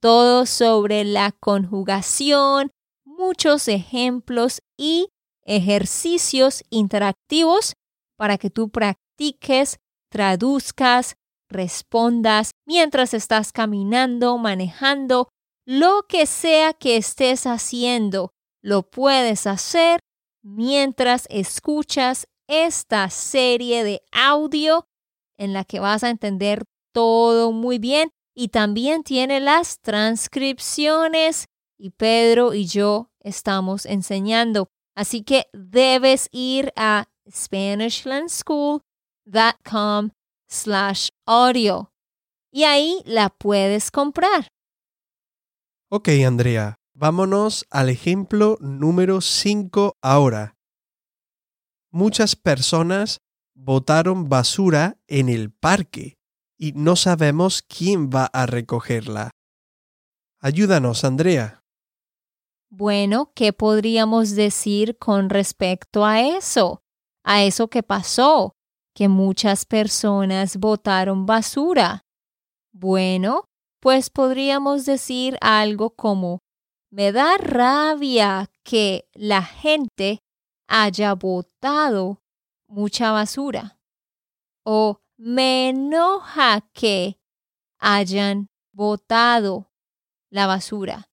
todo 0.00 0.46
sobre 0.46 1.04
la 1.04 1.32
conjugación, 1.32 2.70
muchos 3.04 3.68
ejemplos 3.68 4.60
y 4.76 5.08
ejercicios 5.44 6.62
interactivos 6.70 7.74
para 8.16 8.38
que 8.38 8.50
tú 8.50 8.70
practiques, 8.70 9.78
traduzcas, 10.10 11.16
respondas 11.48 12.50
mientras 12.66 13.14
estás 13.14 13.52
caminando, 13.52 14.38
manejando, 14.38 15.28
lo 15.66 16.04
que 16.08 16.26
sea 16.26 16.72
que 16.72 16.96
estés 16.96 17.46
haciendo, 17.46 18.32
lo 18.62 18.88
puedes 18.88 19.46
hacer 19.46 20.00
mientras 20.42 21.26
escuchas 21.28 22.26
esta 22.48 23.10
serie 23.10 23.82
de 23.82 24.02
audio 24.12 24.86
en 25.38 25.52
la 25.52 25.64
que 25.64 25.80
vas 25.80 26.04
a 26.04 26.10
entender 26.10 26.64
todo 26.92 27.52
muy 27.52 27.78
bien 27.78 28.10
y 28.36 28.48
también 28.48 29.02
tiene 29.02 29.40
las 29.40 29.80
transcripciones 29.80 31.46
y 31.78 31.90
Pedro 31.90 32.52
y 32.52 32.66
yo 32.66 33.10
estamos 33.20 33.86
enseñando. 33.86 34.68
Así 34.94 35.22
que 35.22 35.46
debes 35.54 36.28
ir 36.32 36.70
a 36.76 37.06
SpanishLandSchool.com 37.28 40.10
slash 40.48 41.08
audio 41.26 41.92
y 42.52 42.64
ahí 42.64 43.02
la 43.06 43.30
puedes 43.30 43.90
comprar. 43.90 44.48
Ok, 45.90 46.10
Andrea, 46.26 46.76
vámonos 46.94 47.66
al 47.70 47.88
ejemplo 47.88 48.58
número 48.60 49.22
5 49.22 49.96
ahora. 50.02 50.58
Muchas 51.90 52.36
personas 52.36 53.22
botaron 53.54 54.28
basura 54.28 54.98
en 55.06 55.30
el 55.30 55.50
parque 55.50 56.18
y 56.58 56.72
no 56.72 56.96
sabemos 56.96 57.62
quién 57.62 58.10
va 58.10 58.26
a 58.26 58.46
recogerla. 58.46 59.30
Ayúdanos, 60.40 61.04
Andrea. 61.04 61.62
Bueno, 62.70 63.32
¿qué 63.34 63.52
podríamos 63.52 64.34
decir 64.34 64.98
con 64.98 65.30
respecto 65.30 66.04
a 66.04 66.20
eso? 66.20 66.82
A 67.24 67.42
eso 67.42 67.68
que 67.68 67.82
pasó, 67.82 68.52
que 68.94 69.08
muchas 69.08 69.64
personas 69.64 70.56
botaron 70.56 71.26
basura. 71.26 72.02
Bueno, 72.72 73.44
pues 73.80 74.10
podríamos 74.10 74.84
decir 74.84 75.38
algo 75.40 75.90
como, 75.90 76.40
me 76.90 77.12
da 77.12 77.36
rabia 77.38 78.50
que 78.64 79.08
la 79.14 79.42
gente 79.42 80.20
haya 80.68 81.14
botado 81.14 82.20
mucha 82.68 83.12
basura. 83.12 83.78
O 84.64 84.98
me 85.18 85.70
enoja 85.70 86.60
que 86.72 87.18
hayan 87.78 88.48
botado 88.72 89.72
la 90.30 90.46
basura. 90.46 91.10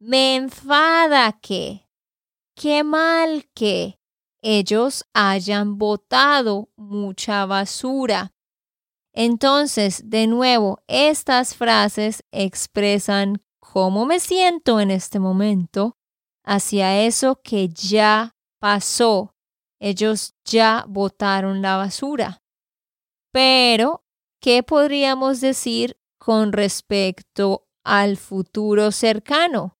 Me 0.00 0.36
enfada 0.36 1.32
que, 1.40 1.88
qué 2.54 2.84
mal 2.84 3.48
que 3.54 3.98
ellos 4.42 5.04
hayan 5.12 5.78
botado 5.78 6.70
mucha 6.76 7.46
basura. 7.46 8.32
Entonces, 9.12 10.08
de 10.08 10.26
nuevo, 10.26 10.80
estas 10.86 11.56
frases 11.56 12.24
expresan 12.30 13.42
cómo 13.58 14.06
me 14.06 14.20
siento 14.20 14.80
en 14.80 14.90
este 14.90 15.18
momento 15.18 15.96
hacia 16.44 17.04
eso 17.04 17.40
que 17.42 17.68
ya 17.68 18.36
pasó. 18.60 19.34
Ellos 19.80 20.34
ya 20.44 20.84
botaron 20.88 21.62
la 21.62 21.76
basura. 21.76 22.42
Pero, 23.32 24.04
¿qué 24.40 24.62
podríamos 24.62 25.40
decir 25.40 25.98
con 26.18 26.52
respecto 26.52 27.68
al 27.84 28.16
futuro 28.16 28.92
cercano? 28.92 29.78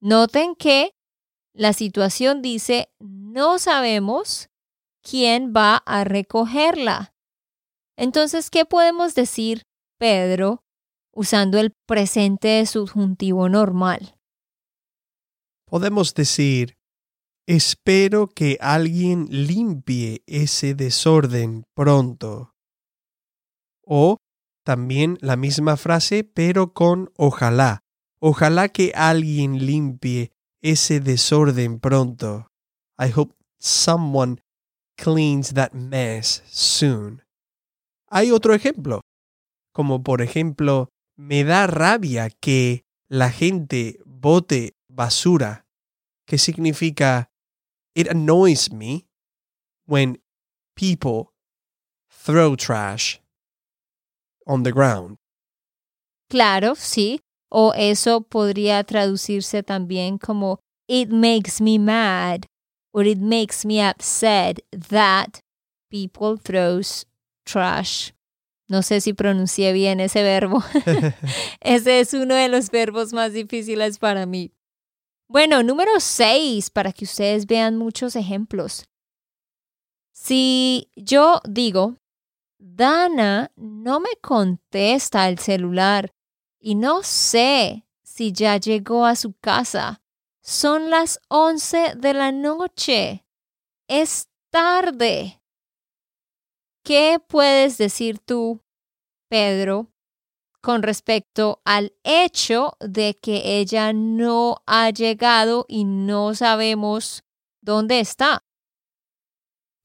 Noten 0.00 0.54
que 0.54 0.94
la 1.54 1.72
situación 1.72 2.40
dice, 2.40 2.92
no 3.00 3.58
sabemos 3.58 4.48
quién 5.02 5.52
va 5.54 5.76
a 5.76 6.04
recogerla. 6.04 7.14
Entonces, 7.96 8.48
¿qué 8.50 8.64
podemos 8.64 9.14
decir, 9.14 9.62
Pedro, 9.98 10.62
usando 11.12 11.58
el 11.58 11.72
presente 11.86 12.64
subjuntivo 12.66 13.48
normal? 13.48 14.16
Podemos 15.66 16.14
decir, 16.14 16.78
espero 17.46 18.28
que 18.28 18.56
alguien 18.60 19.26
limpie 19.30 20.22
ese 20.26 20.74
desorden 20.74 21.64
pronto. 21.74 22.54
O 23.88 24.18
también 24.64 25.16
la 25.22 25.36
misma 25.36 25.78
frase, 25.78 26.24
pero 26.24 26.74
con 26.74 27.10
ojalá. 27.16 27.80
Ojalá 28.20 28.68
que 28.68 28.92
alguien 28.94 29.64
limpie 29.64 30.30
ese 30.60 31.00
desorden 31.00 31.80
pronto. 31.80 32.48
I 32.98 33.10
hope 33.16 33.34
someone 33.58 34.42
cleans 34.96 35.54
that 35.54 35.72
mess 35.72 36.42
soon. 36.46 37.22
Hay 38.10 38.30
otro 38.30 38.52
ejemplo, 38.54 39.00
como 39.72 40.02
por 40.02 40.20
ejemplo, 40.20 40.90
me 41.16 41.44
da 41.44 41.66
rabia 41.66 42.28
que 42.28 42.84
la 43.08 43.30
gente 43.30 43.98
bote 44.04 44.74
basura, 44.88 45.64
que 46.26 46.36
significa 46.36 47.30
it 47.94 48.08
annoys 48.10 48.70
me 48.70 49.06
when 49.86 50.20
people 50.74 51.32
throw 52.10 52.54
trash 52.54 53.18
on 54.48 54.62
the 54.62 54.72
ground. 54.72 55.16
Claro, 56.28 56.74
sí. 56.74 57.20
O 57.50 57.72
eso 57.74 58.20
podría 58.22 58.84
traducirse 58.84 59.62
también 59.62 60.18
como 60.18 60.58
it 60.88 61.10
makes 61.10 61.60
me 61.60 61.78
mad 61.78 62.46
or 62.92 63.06
it 63.06 63.18
makes 63.18 63.64
me 63.64 63.80
upset 63.80 64.60
that 64.70 65.40
people 65.90 66.36
throws 66.36 67.06
trash. 67.46 68.12
No 68.68 68.82
sé 68.82 69.00
si 69.00 69.14
pronuncié 69.14 69.72
bien 69.72 69.98
ese 70.00 70.22
verbo. 70.22 70.62
ese 71.60 72.00
es 72.00 72.12
uno 72.12 72.34
de 72.34 72.48
los 72.48 72.70
verbos 72.70 73.14
más 73.14 73.32
difíciles 73.32 73.98
para 73.98 74.26
mí. 74.26 74.52
Bueno, 75.26 75.62
número 75.62 76.00
6, 76.00 76.70
para 76.70 76.92
que 76.92 77.04
ustedes 77.04 77.46
vean 77.46 77.78
muchos 77.78 78.14
ejemplos. 78.14 78.84
Si 80.12 80.90
yo 80.96 81.40
digo, 81.48 81.96
Dana 82.58 83.52
no 83.54 84.00
me 84.00 84.10
contesta 84.20 85.28
el 85.28 85.38
celular 85.38 86.12
y 86.58 86.74
no 86.74 87.02
sé 87.04 87.86
si 88.02 88.32
ya 88.32 88.56
llegó 88.56 89.06
a 89.06 89.14
su 89.14 89.32
casa. 89.34 90.02
Son 90.42 90.90
las 90.90 91.20
once 91.28 91.94
de 91.96 92.14
la 92.14 92.32
noche. 92.32 93.24
Es 93.86 94.28
tarde. 94.50 95.40
¿Qué 96.82 97.20
puedes 97.24 97.78
decir 97.78 98.18
tú, 98.18 98.60
Pedro, 99.28 99.92
con 100.60 100.82
respecto 100.82 101.60
al 101.64 101.94
hecho 102.02 102.76
de 102.80 103.14
que 103.14 103.58
ella 103.60 103.92
no 103.92 104.62
ha 104.66 104.90
llegado 104.90 105.64
y 105.68 105.84
no 105.84 106.34
sabemos 106.34 107.22
dónde 107.60 108.00
está? 108.00 108.47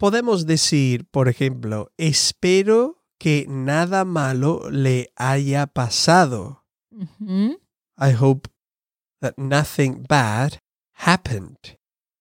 Podemos 0.03 0.45
decir, 0.45 1.05
por 1.11 1.29
ejemplo, 1.29 1.89
espero 1.95 3.05
que 3.17 3.45
nada 3.47 4.03
malo 4.03 4.69
le 4.69 5.13
haya 5.15 5.65
pasado. 5.65 6.65
I 7.97 8.11
hope 8.11 8.49
that 9.21 9.35
nothing 9.37 10.03
bad 10.03 10.59
happened 10.91 11.55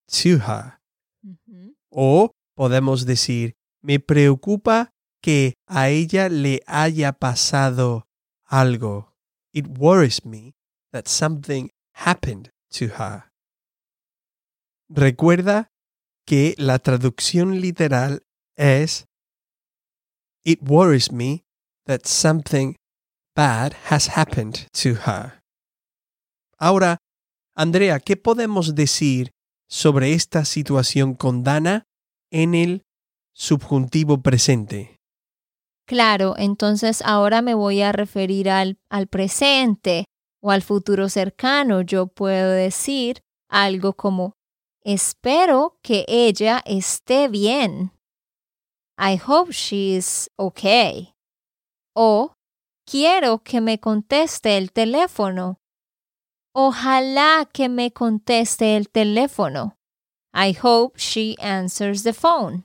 to 0.07 0.39
her. 0.47 0.79
O 1.91 2.31
podemos 2.55 3.05
decir, 3.05 3.55
me 3.83 3.99
preocupa 3.99 4.93
que 5.21 5.55
a 5.67 5.89
ella 5.89 6.29
le 6.29 6.61
haya 6.69 7.13
pasado 7.13 8.07
algo. 8.47 9.13
It 9.53 9.67
worries 9.67 10.25
me 10.25 10.55
that 10.93 11.09
something 11.09 11.71
happened 11.95 12.53
to 12.79 12.91
her. 12.97 13.33
Recuerda 14.89 15.72
que 16.27 16.55
la 16.59 16.79
traducción 16.79 17.61
literal 17.61 18.23
es 18.57 19.07
It 20.45 20.61
worries 20.63 21.13
me 21.13 21.45
that 21.87 22.05
something 22.05 22.75
bad 23.35 23.75
has 23.91 24.17
happened 24.17 24.67
to 24.73 24.95
her. 25.07 25.41
Ahora, 26.59 26.99
Andrea, 27.55 28.01
¿qué 28.01 28.17
podemos 28.17 28.75
decir 28.75 29.31
sobre 29.69 30.15
esta 30.15 30.45
situación 30.45 31.15
con 31.15 31.43
Dana 31.45 31.85
en 32.31 32.55
el 32.55 32.83
subjuntivo 33.35 34.23
presente? 34.23 34.97
Claro, 35.87 36.35
entonces 36.39 37.03
ahora 37.05 37.43
me 37.43 37.55
voy 37.55 37.83
a 37.83 37.93
referir 37.93 38.49
al, 38.49 38.79
al 38.89 39.09
presente 39.09 40.05
o 40.41 40.51
al 40.51 40.63
futuro 40.63 41.09
cercano. 41.09 41.83
Yo 41.83 42.07
puedo 42.07 42.51
decir 42.51 43.23
algo 43.49 43.93
como, 43.95 44.35
espero 44.85 45.79
que 45.83 46.05
ella 46.09 46.63
esté 46.65 47.29
bien. 47.29 47.93
I 48.99 49.21
hope 49.27 49.53
she's 49.53 50.31
okay. 50.37 51.15
O 51.95 52.35
quiero 52.87 53.39
que 53.39 53.61
me 53.61 53.79
conteste 53.79 54.57
el 54.57 54.73
teléfono. 54.73 55.59
Ojalá 56.55 57.49
que 57.53 57.69
me 57.69 57.93
conteste 57.93 58.77
el 58.77 58.91
teléfono. 58.91 59.79
I 60.35 60.57
hope 60.63 60.99
she 60.99 61.37
answers 61.41 62.03
the 62.03 62.13
phone. 62.13 62.65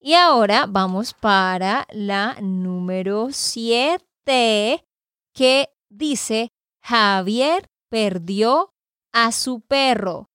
Y 0.00 0.14
ahora 0.14 0.66
vamos 0.68 1.14
para 1.14 1.86
la 1.90 2.36
número 2.42 3.28
7 3.30 4.84
que 5.32 5.68
dice 5.88 6.52
Javier 6.82 7.70
perdió 7.88 8.74
a 9.12 9.32
su 9.32 9.60
perro. 9.60 10.28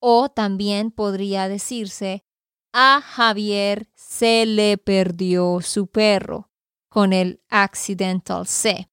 O 0.00 0.28
también 0.30 0.90
podría 0.90 1.48
decirse 1.48 2.24
a 2.72 3.00
Javier 3.00 3.88
se 3.94 4.46
le 4.46 4.78
perdió 4.78 5.60
su 5.60 5.88
perro 5.88 6.50
con 6.88 7.12
el 7.12 7.42
accidental 7.48 8.46
C. 8.46 8.88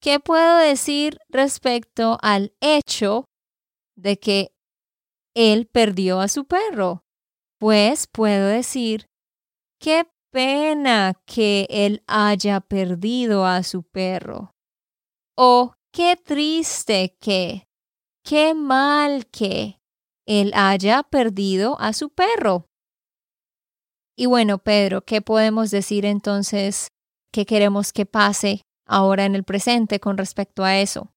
¿Qué 0.00 0.20
puedo 0.20 0.58
decir 0.58 1.18
respecto 1.28 2.18
al 2.22 2.54
hecho 2.60 3.24
de 3.96 4.18
que 4.18 4.54
él 5.34 5.66
perdió 5.66 6.20
a 6.20 6.28
su 6.28 6.46
perro? 6.46 7.04
Pues 7.58 8.06
puedo 8.06 8.46
decir, 8.46 9.06
qué 9.80 10.06
pena 10.30 11.14
que 11.24 11.66
él 11.70 12.04
haya 12.06 12.60
perdido 12.60 13.46
a 13.46 13.62
su 13.62 13.82
perro. 13.82 14.52
O 15.34 15.74
qué 15.92 16.16
triste 16.16 17.16
que, 17.20 17.66
qué 18.22 18.54
mal 18.54 19.26
que 19.26 19.80
él 20.26 20.52
haya 20.54 21.04
perdido 21.04 21.80
a 21.80 21.92
su 21.92 22.10
perro. 22.10 22.66
Y 24.16 24.26
bueno, 24.26 24.58
Pedro, 24.58 25.04
¿qué 25.04 25.22
podemos 25.22 25.70
decir 25.70 26.04
entonces 26.04 26.88
que 27.32 27.46
queremos 27.46 27.92
que 27.92 28.06
pase 28.06 28.62
ahora 28.86 29.24
en 29.24 29.34
el 29.34 29.44
presente 29.44 30.00
con 30.00 30.16
respecto 30.16 30.64
a 30.64 30.78
eso? 30.78 31.12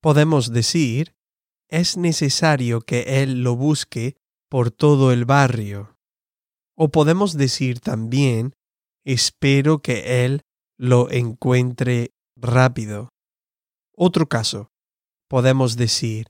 Podemos 0.00 0.52
decir, 0.52 1.14
es 1.68 1.96
necesario 1.96 2.80
que 2.80 3.22
él 3.22 3.42
lo 3.42 3.56
busque 3.56 4.16
por 4.48 4.70
todo 4.70 5.12
el 5.12 5.24
barrio. 5.24 5.96
O 6.76 6.90
podemos 6.90 7.36
decir 7.36 7.80
también, 7.80 8.54
espero 9.04 9.80
que 9.80 10.24
él 10.24 10.42
lo 10.78 11.10
encuentre 11.10 12.10
rápido. 12.36 13.08
Otro 13.96 14.28
caso, 14.28 14.70
podemos 15.28 15.76
decir, 15.76 16.26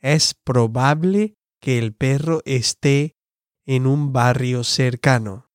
es 0.00 0.34
probable 0.34 1.34
que 1.62 1.78
el 1.78 1.94
perro 1.94 2.42
esté 2.44 3.16
en 3.64 3.86
un 3.86 4.12
barrio 4.12 4.64
cercano. 4.64 5.48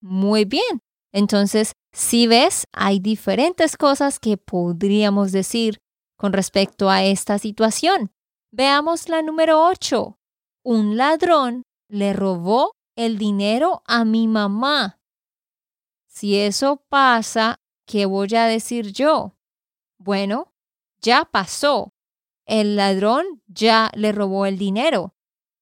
Muy 0.00 0.44
bien. 0.46 0.80
Entonces, 1.12 1.74
si 1.92 2.26
ves, 2.26 2.64
hay 2.72 3.00
diferentes 3.00 3.76
cosas 3.76 4.18
que 4.18 4.38
podríamos 4.38 5.30
decir 5.30 5.78
con 6.16 6.32
respecto 6.32 6.88
a 6.88 7.04
esta 7.04 7.38
situación. 7.38 8.12
Veamos 8.50 9.08
la 9.08 9.20
número 9.22 9.66
8. 9.66 10.18
Un 10.64 10.96
ladrón 10.96 11.62
le 11.88 12.14
robó 12.14 12.72
el 12.96 13.18
dinero 13.18 13.82
a 13.86 14.04
mi 14.04 14.26
mamá. 14.26 15.00
Si 16.06 16.36
eso 16.36 16.82
pasa, 16.88 17.60
¿qué 17.86 18.06
voy 18.06 18.34
a 18.34 18.46
decir 18.46 18.92
yo? 18.92 19.36
Bueno, 19.98 20.54
ya 21.02 21.24
pasó. 21.26 21.92
El 22.50 22.74
ladrón 22.74 23.44
ya 23.46 23.92
le 23.94 24.10
robó 24.10 24.44
el 24.44 24.58
dinero. 24.58 25.14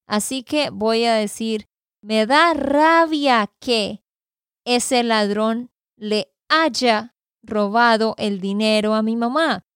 Así 0.07 0.41
que 0.41 0.71
voy 0.71 1.05
a 1.05 1.13
decir, 1.13 1.67
me 2.01 2.25
da 2.25 2.55
rabia 2.55 3.51
que 3.59 4.03
ese 4.65 5.03
ladrón 5.03 5.69
le 5.97 6.33
haya 6.49 7.15
robado 7.43 8.15
el 8.17 8.41
dinero 8.41 8.95
a 8.95 9.03
mi 9.03 9.15
mamá. 9.15 9.67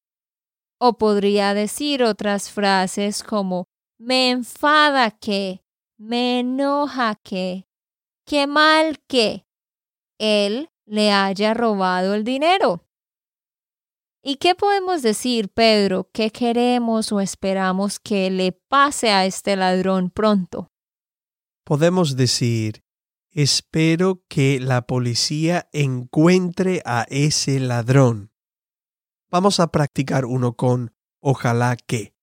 O 0.80 0.98
podría 0.98 1.54
decir 1.54 2.02
otras 2.02 2.50
frases 2.50 3.22
como, 3.22 3.68
me 4.00 4.32
enfada 4.32 5.12
que, 5.12 5.64
me 6.00 6.40
enoja 6.40 7.14
que, 7.22 7.68
qué 8.26 8.48
mal 8.48 9.00
que 9.06 9.46
él 10.18 10.72
le 10.88 11.12
haya 11.12 11.54
robado 11.54 12.16
el 12.16 12.24
dinero. 12.24 12.84
¿Y 14.26 14.38
qué 14.38 14.56
podemos 14.56 15.02
decir, 15.02 15.50
Pedro, 15.50 16.10
que 16.14 16.32
queremos 16.32 17.12
o 17.12 17.20
esperamos 17.20 18.00
que 18.00 18.32
le 18.32 18.54
pase 18.54 19.12
a 19.12 19.26
este 19.26 19.58
ladrón 19.58 20.12
pronto? 20.12 20.72
Podemos 21.66 22.16
decir, 22.16 22.86
espero 23.32 24.24
que 24.30 24.62
la 24.62 24.84
policía 24.88 25.68
encuentre 25.74 26.82
a 26.86 27.06
ese 27.10 27.60
ladrón. 27.60 28.32
Vamos 29.30 29.60
a 29.60 29.68
practicar 29.68 30.24
uno 30.24 30.54
con 30.54 30.96
ojalá 31.20 31.76
que. 31.76 32.16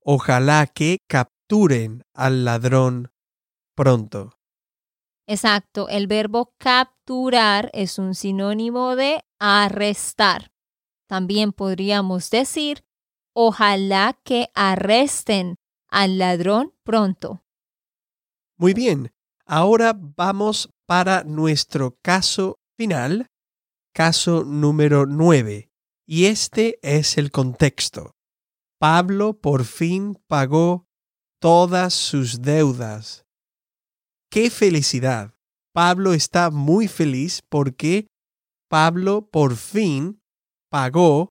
Ojalá 0.00 0.66
que 0.66 0.98
capturen 1.06 2.02
al 2.14 2.44
ladrón 2.44 3.12
pronto. 3.76 4.32
Exacto, 5.28 5.88
el 5.88 6.08
verbo 6.08 6.52
capturar 6.58 7.70
es 7.74 8.00
un 8.00 8.16
sinónimo 8.16 8.96
de 8.96 9.20
arrestar. 9.38 10.50
También 11.08 11.52
podríamos 11.52 12.28
decir, 12.30 12.84
ojalá 13.34 14.18
que 14.24 14.50
arresten 14.54 15.56
al 15.88 16.18
ladrón 16.18 16.74
pronto. 16.84 17.42
Muy 18.58 18.74
bien, 18.74 19.10
ahora 19.46 19.98
vamos 19.98 20.70
para 20.86 21.24
nuestro 21.24 21.96
caso 22.02 22.60
final, 22.76 23.26
caso 23.94 24.44
número 24.44 25.06
9. 25.06 25.70
Y 26.06 26.26
este 26.26 26.78
es 26.82 27.16
el 27.16 27.30
contexto. 27.30 28.14
Pablo 28.78 29.40
por 29.40 29.64
fin 29.64 30.14
pagó 30.26 30.86
todas 31.40 31.94
sus 31.94 32.42
deudas. 32.42 33.24
¡Qué 34.30 34.50
felicidad! 34.50 35.34
Pablo 35.72 36.12
está 36.12 36.50
muy 36.50 36.86
feliz 36.86 37.42
porque 37.48 38.08
Pablo 38.68 39.28
por 39.30 39.56
fin 39.56 40.20
pagó 40.70 41.30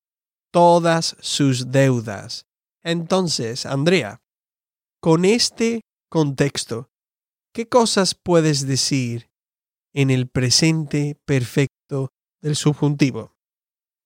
todas 0.51 1.15
sus 1.19 1.71
deudas. 1.71 2.45
Entonces, 2.83 3.65
Andrea, 3.65 4.19
con 5.01 5.25
este 5.25 5.81
contexto, 6.09 6.89
¿qué 7.53 7.67
cosas 7.67 8.15
puedes 8.15 8.65
decir 8.65 9.29
en 9.93 10.09
el 10.09 10.27
presente 10.27 11.17
perfecto 11.25 12.09
del 12.41 12.55
subjuntivo? 12.55 13.33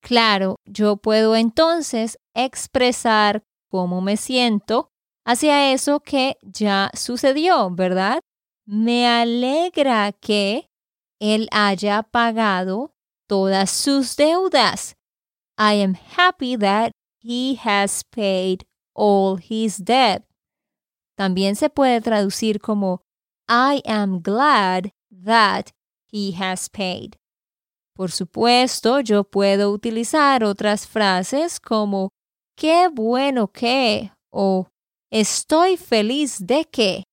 Claro, 0.02 0.56
yo 0.66 0.98
puedo 0.98 1.36
entonces 1.36 2.18
expresar 2.34 3.44
cómo 3.70 4.02
me 4.02 4.18
siento 4.18 4.90
hacia 5.26 5.72
eso 5.74 6.00
que 6.00 6.38
ya 6.42 6.90
sucedió, 6.94 7.70
¿verdad? 7.70 8.20
Me 8.66 9.08
alegra 9.08 10.12
que 10.12 10.68
él 11.20 11.48
haya 11.52 12.04
pagado 12.04 12.94
todas 13.28 13.70
sus 13.70 14.16
deudas. 14.16 14.96
I 15.62 15.74
am 15.74 15.94
happy 15.94 16.56
that 16.56 16.92
he 17.20 17.54
has 17.54 18.02
paid 18.02 18.66
all 18.96 19.36
his 19.38 19.78
debt. 19.78 20.24
También 21.16 21.56
se 21.56 21.70
puede 21.70 22.02
traducir 22.02 22.60
como 22.60 23.02
I 23.48 23.84
am 23.86 24.22
glad 24.24 24.92
that 25.12 25.72
he 26.12 26.32
has 26.32 26.68
paid. 26.68 27.16
Por 27.96 28.10
supuesto, 28.10 29.02
yo 29.02 29.24
puedo 29.24 29.72
utilizar 29.72 30.44
otras 30.44 30.88
frases 30.88 31.60
como 31.60 32.10
qué 32.58 32.88
bueno 32.92 33.46
que 33.46 34.12
o 34.32 34.66
estoy 35.12 35.78
feliz 35.78 36.40
de 36.40 36.66
que 36.66 37.04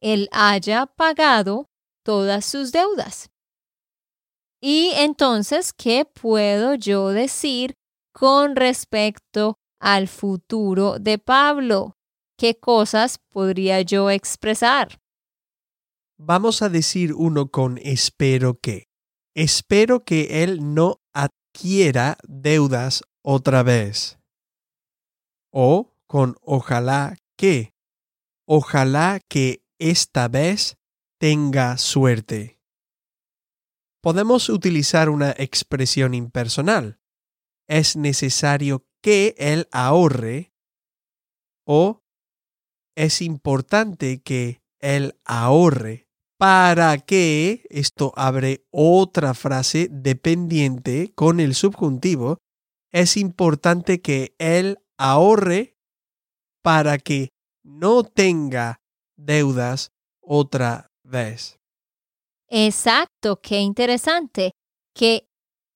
él 0.00 0.28
haya 0.32 0.86
pagado 0.86 1.66
todas 2.04 2.44
sus 2.46 2.72
deudas. 2.72 3.30
Y 4.60 4.90
entonces, 4.96 5.72
¿qué 5.72 6.04
puedo 6.04 6.74
yo 6.74 7.10
decir 7.10 7.76
con 8.22 8.54
respecto 8.54 9.58
al 9.80 10.06
futuro 10.06 11.00
de 11.00 11.18
Pablo? 11.18 11.96
¿Qué 12.38 12.54
cosas 12.54 13.18
podría 13.18 13.80
yo 13.80 14.10
expresar? 14.10 15.00
Vamos 16.20 16.62
a 16.62 16.68
decir 16.68 17.14
uno 17.14 17.50
con 17.50 17.78
espero 17.78 18.60
que. 18.60 18.86
Espero 19.34 20.04
que 20.04 20.44
él 20.44 20.72
no 20.72 21.02
adquiera 21.12 22.16
deudas 22.22 23.02
otra 23.24 23.64
vez. 23.64 24.20
O 25.52 25.96
con 26.06 26.36
ojalá 26.42 27.16
que. 27.36 27.74
Ojalá 28.46 29.18
que 29.28 29.64
esta 29.80 30.28
vez 30.28 30.76
tenga 31.18 31.76
suerte. 31.76 32.60
Podemos 34.00 34.48
utilizar 34.48 35.08
una 35.08 35.32
expresión 35.32 36.14
impersonal. 36.14 37.01
Es 37.72 37.96
necesario 37.96 38.84
que 39.02 39.34
él 39.38 39.66
ahorre 39.72 40.52
o 41.66 42.02
es 42.94 43.22
importante 43.22 44.20
que 44.20 44.60
él 44.78 45.18
ahorre 45.24 46.06
para 46.38 46.98
que 46.98 47.64
esto 47.70 48.12
abre 48.14 48.66
otra 48.70 49.32
frase 49.32 49.88
dependiente 49.90 51.14
con 51.14 51.40
el 51.40 51.54
subjuntivo. 51.54 52.36
Es 52.92 53.16
importante 53.16 54.02
que 54.02 54.34
él 54.36 54.76
ahorre 54.98 55.78
para 56.62 56.98
que 56.98 57.30
no 57.64 58.04
tenga 58.04 58.82
deudas 59.16 59.92
otra 60.20 60.88
vez. 61.04 61.58
Exacto, 62.50 63.40
qué 63.40 63.60
interesante. 63.60 64.52
Que 64.94 65.26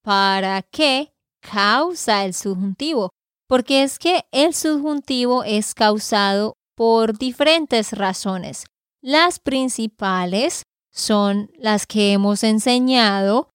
para 0.03 0.61
qué 0.61 1.15
causa 1.51 2.25
el 2.25 2.35
subjuntivo. 2.35 3.11
Porque 3.49 3.83
es 3.83 3.99
que 3.99 4.25
el 4.33 4.55
subjuntivo 4.55 5.45
es 5.45 5.75
causado 5.75 6.55
por 6.77 7.17
diferentes 7.17 7.93
razones. 7.93 8.65
Las 9.03 9.39
principales 9.39 10.65
son 10.93 11.51
las 11.57 11.87
que 11.87 12.13
hemos 12.13 12.43
enseñado, 12.43 13.51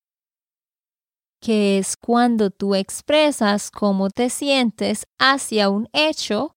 que 1.42 1.80
es 1.80 1.98
cuando 1.98 2.52
tú 2.52 2.76
expresas 2.76 3.70
cómo 3.70 4.10
te 4.10 4.30
sientes 4.30 5.06
hacia 5.20 5.70
un 5.70 5.90
hecho 5.92 6.54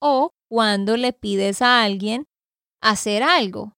o 0.00 0.30
cuando 0.48 0.96
le 0.96 1.12
pides 1.12 1.60
a 1.60 1.82
alguien 1.82 2.24
hacer 2.80 3.22
algo. 3.22 3.74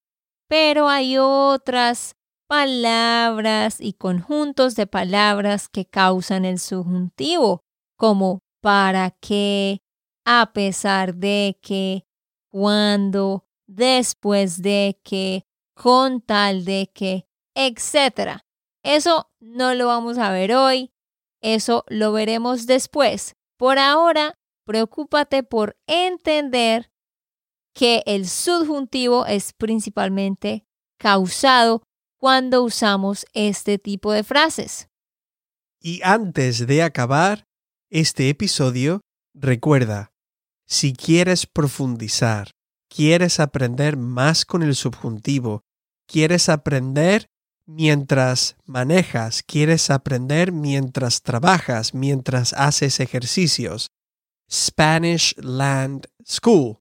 Pero 0.48 0.88
hay 0.88 1.16
otras 1.18 2.12
palabras 2.50 3.80
y 3.80 3.92
conjuntos 3.92 4.74
de 4.74 4.88
palabras 4.88 5.68
que 5.68 5.86
causan 5.86 6.44
el 6.44 6.58
subjuntivo, 6.58 7.62
como 7.96 8.42
para 8.60 9.12
qué, 9.12 9.82
a 10.26 10.52
pesar 10.52 11.14
de 11.14 11.60
que, 11.62 12.08
cuando, 12.50 13.46
después 13.68 14.62
de 14.62 14.98
que, 15.04 15.46
con 15.76 16.20
tal 16.22 16.64
de 16.64 16.90
que, 16.92 17.28
etc. 17.54 18.40
Eso 18.82 19.30
no 19.38 19.74
lo 19.74 19.86
vamos 19.86 20.18
a 20.18 20.32
ver 20.32 20.52
hoy, 20.52 20.90
eso 21.40 21.84
lo 21.86 22.10
veremos 22.10 22.66
después. 22.66 23.36
Por 23.58 23.78
ahora, 23.78 24.40
preocúpate 24.66 25.44
por 25.44 25.78
entender 25.86 26.90
que 27.76 28.02
el 28.06 28.26
subjuntivo 28.26 29.24
es 29.26 29.52
principalmente 29.52 30.66
causado 30.98 31.84
cuando 32.20 32.62
usamos 32.62 33.24
este 33.32 33.78
tipo 33.78 34.12
de 34.12 34.22
frases. 34.22 34.88
Y 35.80 36.02
antes 36.04 36.66
de 36.66 36.82
acabar 36.82 37.46
este 37.88 38.28
episodio, 38.28 39.00
recuerda, 39.32 40.12
si 40.66 40.92
quieres 40.92 41.46
profundizar, 41.46 42.50
quieres 42.94 43.40
aprender 43.40 43.96
más 43.96 44.44
con 44.44 44.62
el 44.62 44.74
subjuntivo, 44.74 45.62
quieres 46.06 46.50
aprender 46.50 47.26
mientras 47.64 48.56
manejas, 48.66 49.42
quieres 49.42 49.88
aprender 49.88 50.52
mientras 50.52 51.22
trabajas, 51.22 51.94
mientras 51.94 52.52
haces 52.52 53.00
ejercicios, 53.00 53.86
Spanish 54.50 55.34
Land 55.38 56.06
School 56.26 56.80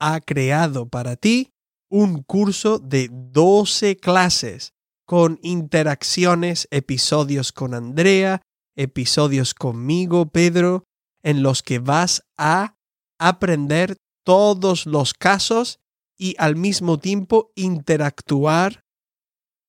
ha 0.00 0.18
creado 0.20 0.88
para 0.88 1.14
ti 1.14 1.52
un 1.88 2.24
curso 2.24 2.80
de 2.80 3.08
12 3.12 3.96
clases 3.96 4.72
con 5.10 5.40
interacciones, 5.42 6.68
episodios 6.70 7.50
con 7.50 7.74
Andrea, 7.74 8.42
episodios 8.76 9.54
conmigo, 9.54 10.26
Pedro, 10.26 10.84
en 11.24 11.42
los 11.42 11.64
que 11.64 11.80
vas 11.80 12.22
a 12.38 12.76
aprender 13.18 13.96
todos 14.24 14.86
los 14.86 15.12
casos 15.12 15.80
y 16.16 16.36
al 16.38 16.54
mismo 16.54 17.00
tiempo 17.00 17.50
interactuar 17.56 18.84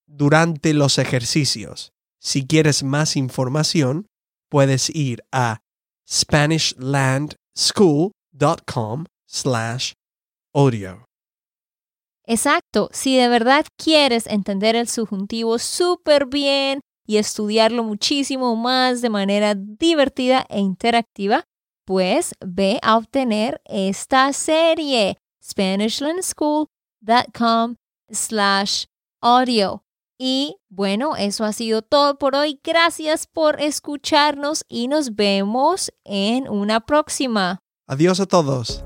durante 0.06 0.76
los 0.76 1.00
ejercicios. 1.00 1.92
Si 2.20 2.46
quieres 2.46 2.84
más 2.84 3.16
información, 3.16 4.06
puedes 4.48 4.96
ir 4.96 5.24
a 5.32 5.62
SpanishLandSchool.com 6.08 9.06
slash 9.26 9.94
audio. 10.54 11.11
Exacto, 12.32 12.90
si 12.94 13.18
de 13.18 13.28
verdad 13.28 13.66
quieres 13.76 14.26
entender 14.26 14.78
el 14.78 14.88
subjuntivo 14.88 15.60
súper 15.60 16.28
bien 16.28 16.80
y 17.06 17.18
estudiarlo 17.18 17.84
muchísimo 17.84 18.56
más 18.56 19.02
de 19.02 19.10
manera 19.10 19.54
divertida 19.54 20.46
e 20.48 20.62
interactiva, 20.62 21.44
pues 21.86 22.32
ve 22.40 22.80
a 22.84 22.96
obtener 22.96 23.60
esta 23.66 24.32
serie 24.32 25.18
SpanishLandSchool.com 25.44 27.76
slash 28.10 28.86
audio. 29.22 29.84
Y 30.18 30.56
bueno, 30.70 31.18
eso 31.18 31.44
ha 31.44 31.52
sido 31.52 31.82
todo 31.82 32.18
por 32.18 32.38
hoy. 32.38 32.62
Gracias 32.64 33.28
por 33.28 33.60
escucharnos 33.60 34.64
y 34.70 34.88
nos 34.88 35.16
vemos 35.16 35.92
en 36.06 36.48
una 36.48 36.80
próxima. 36.80 37.60
Adiós 37.88 38.22
a 38.22 38.26
todos. 38.26 38.86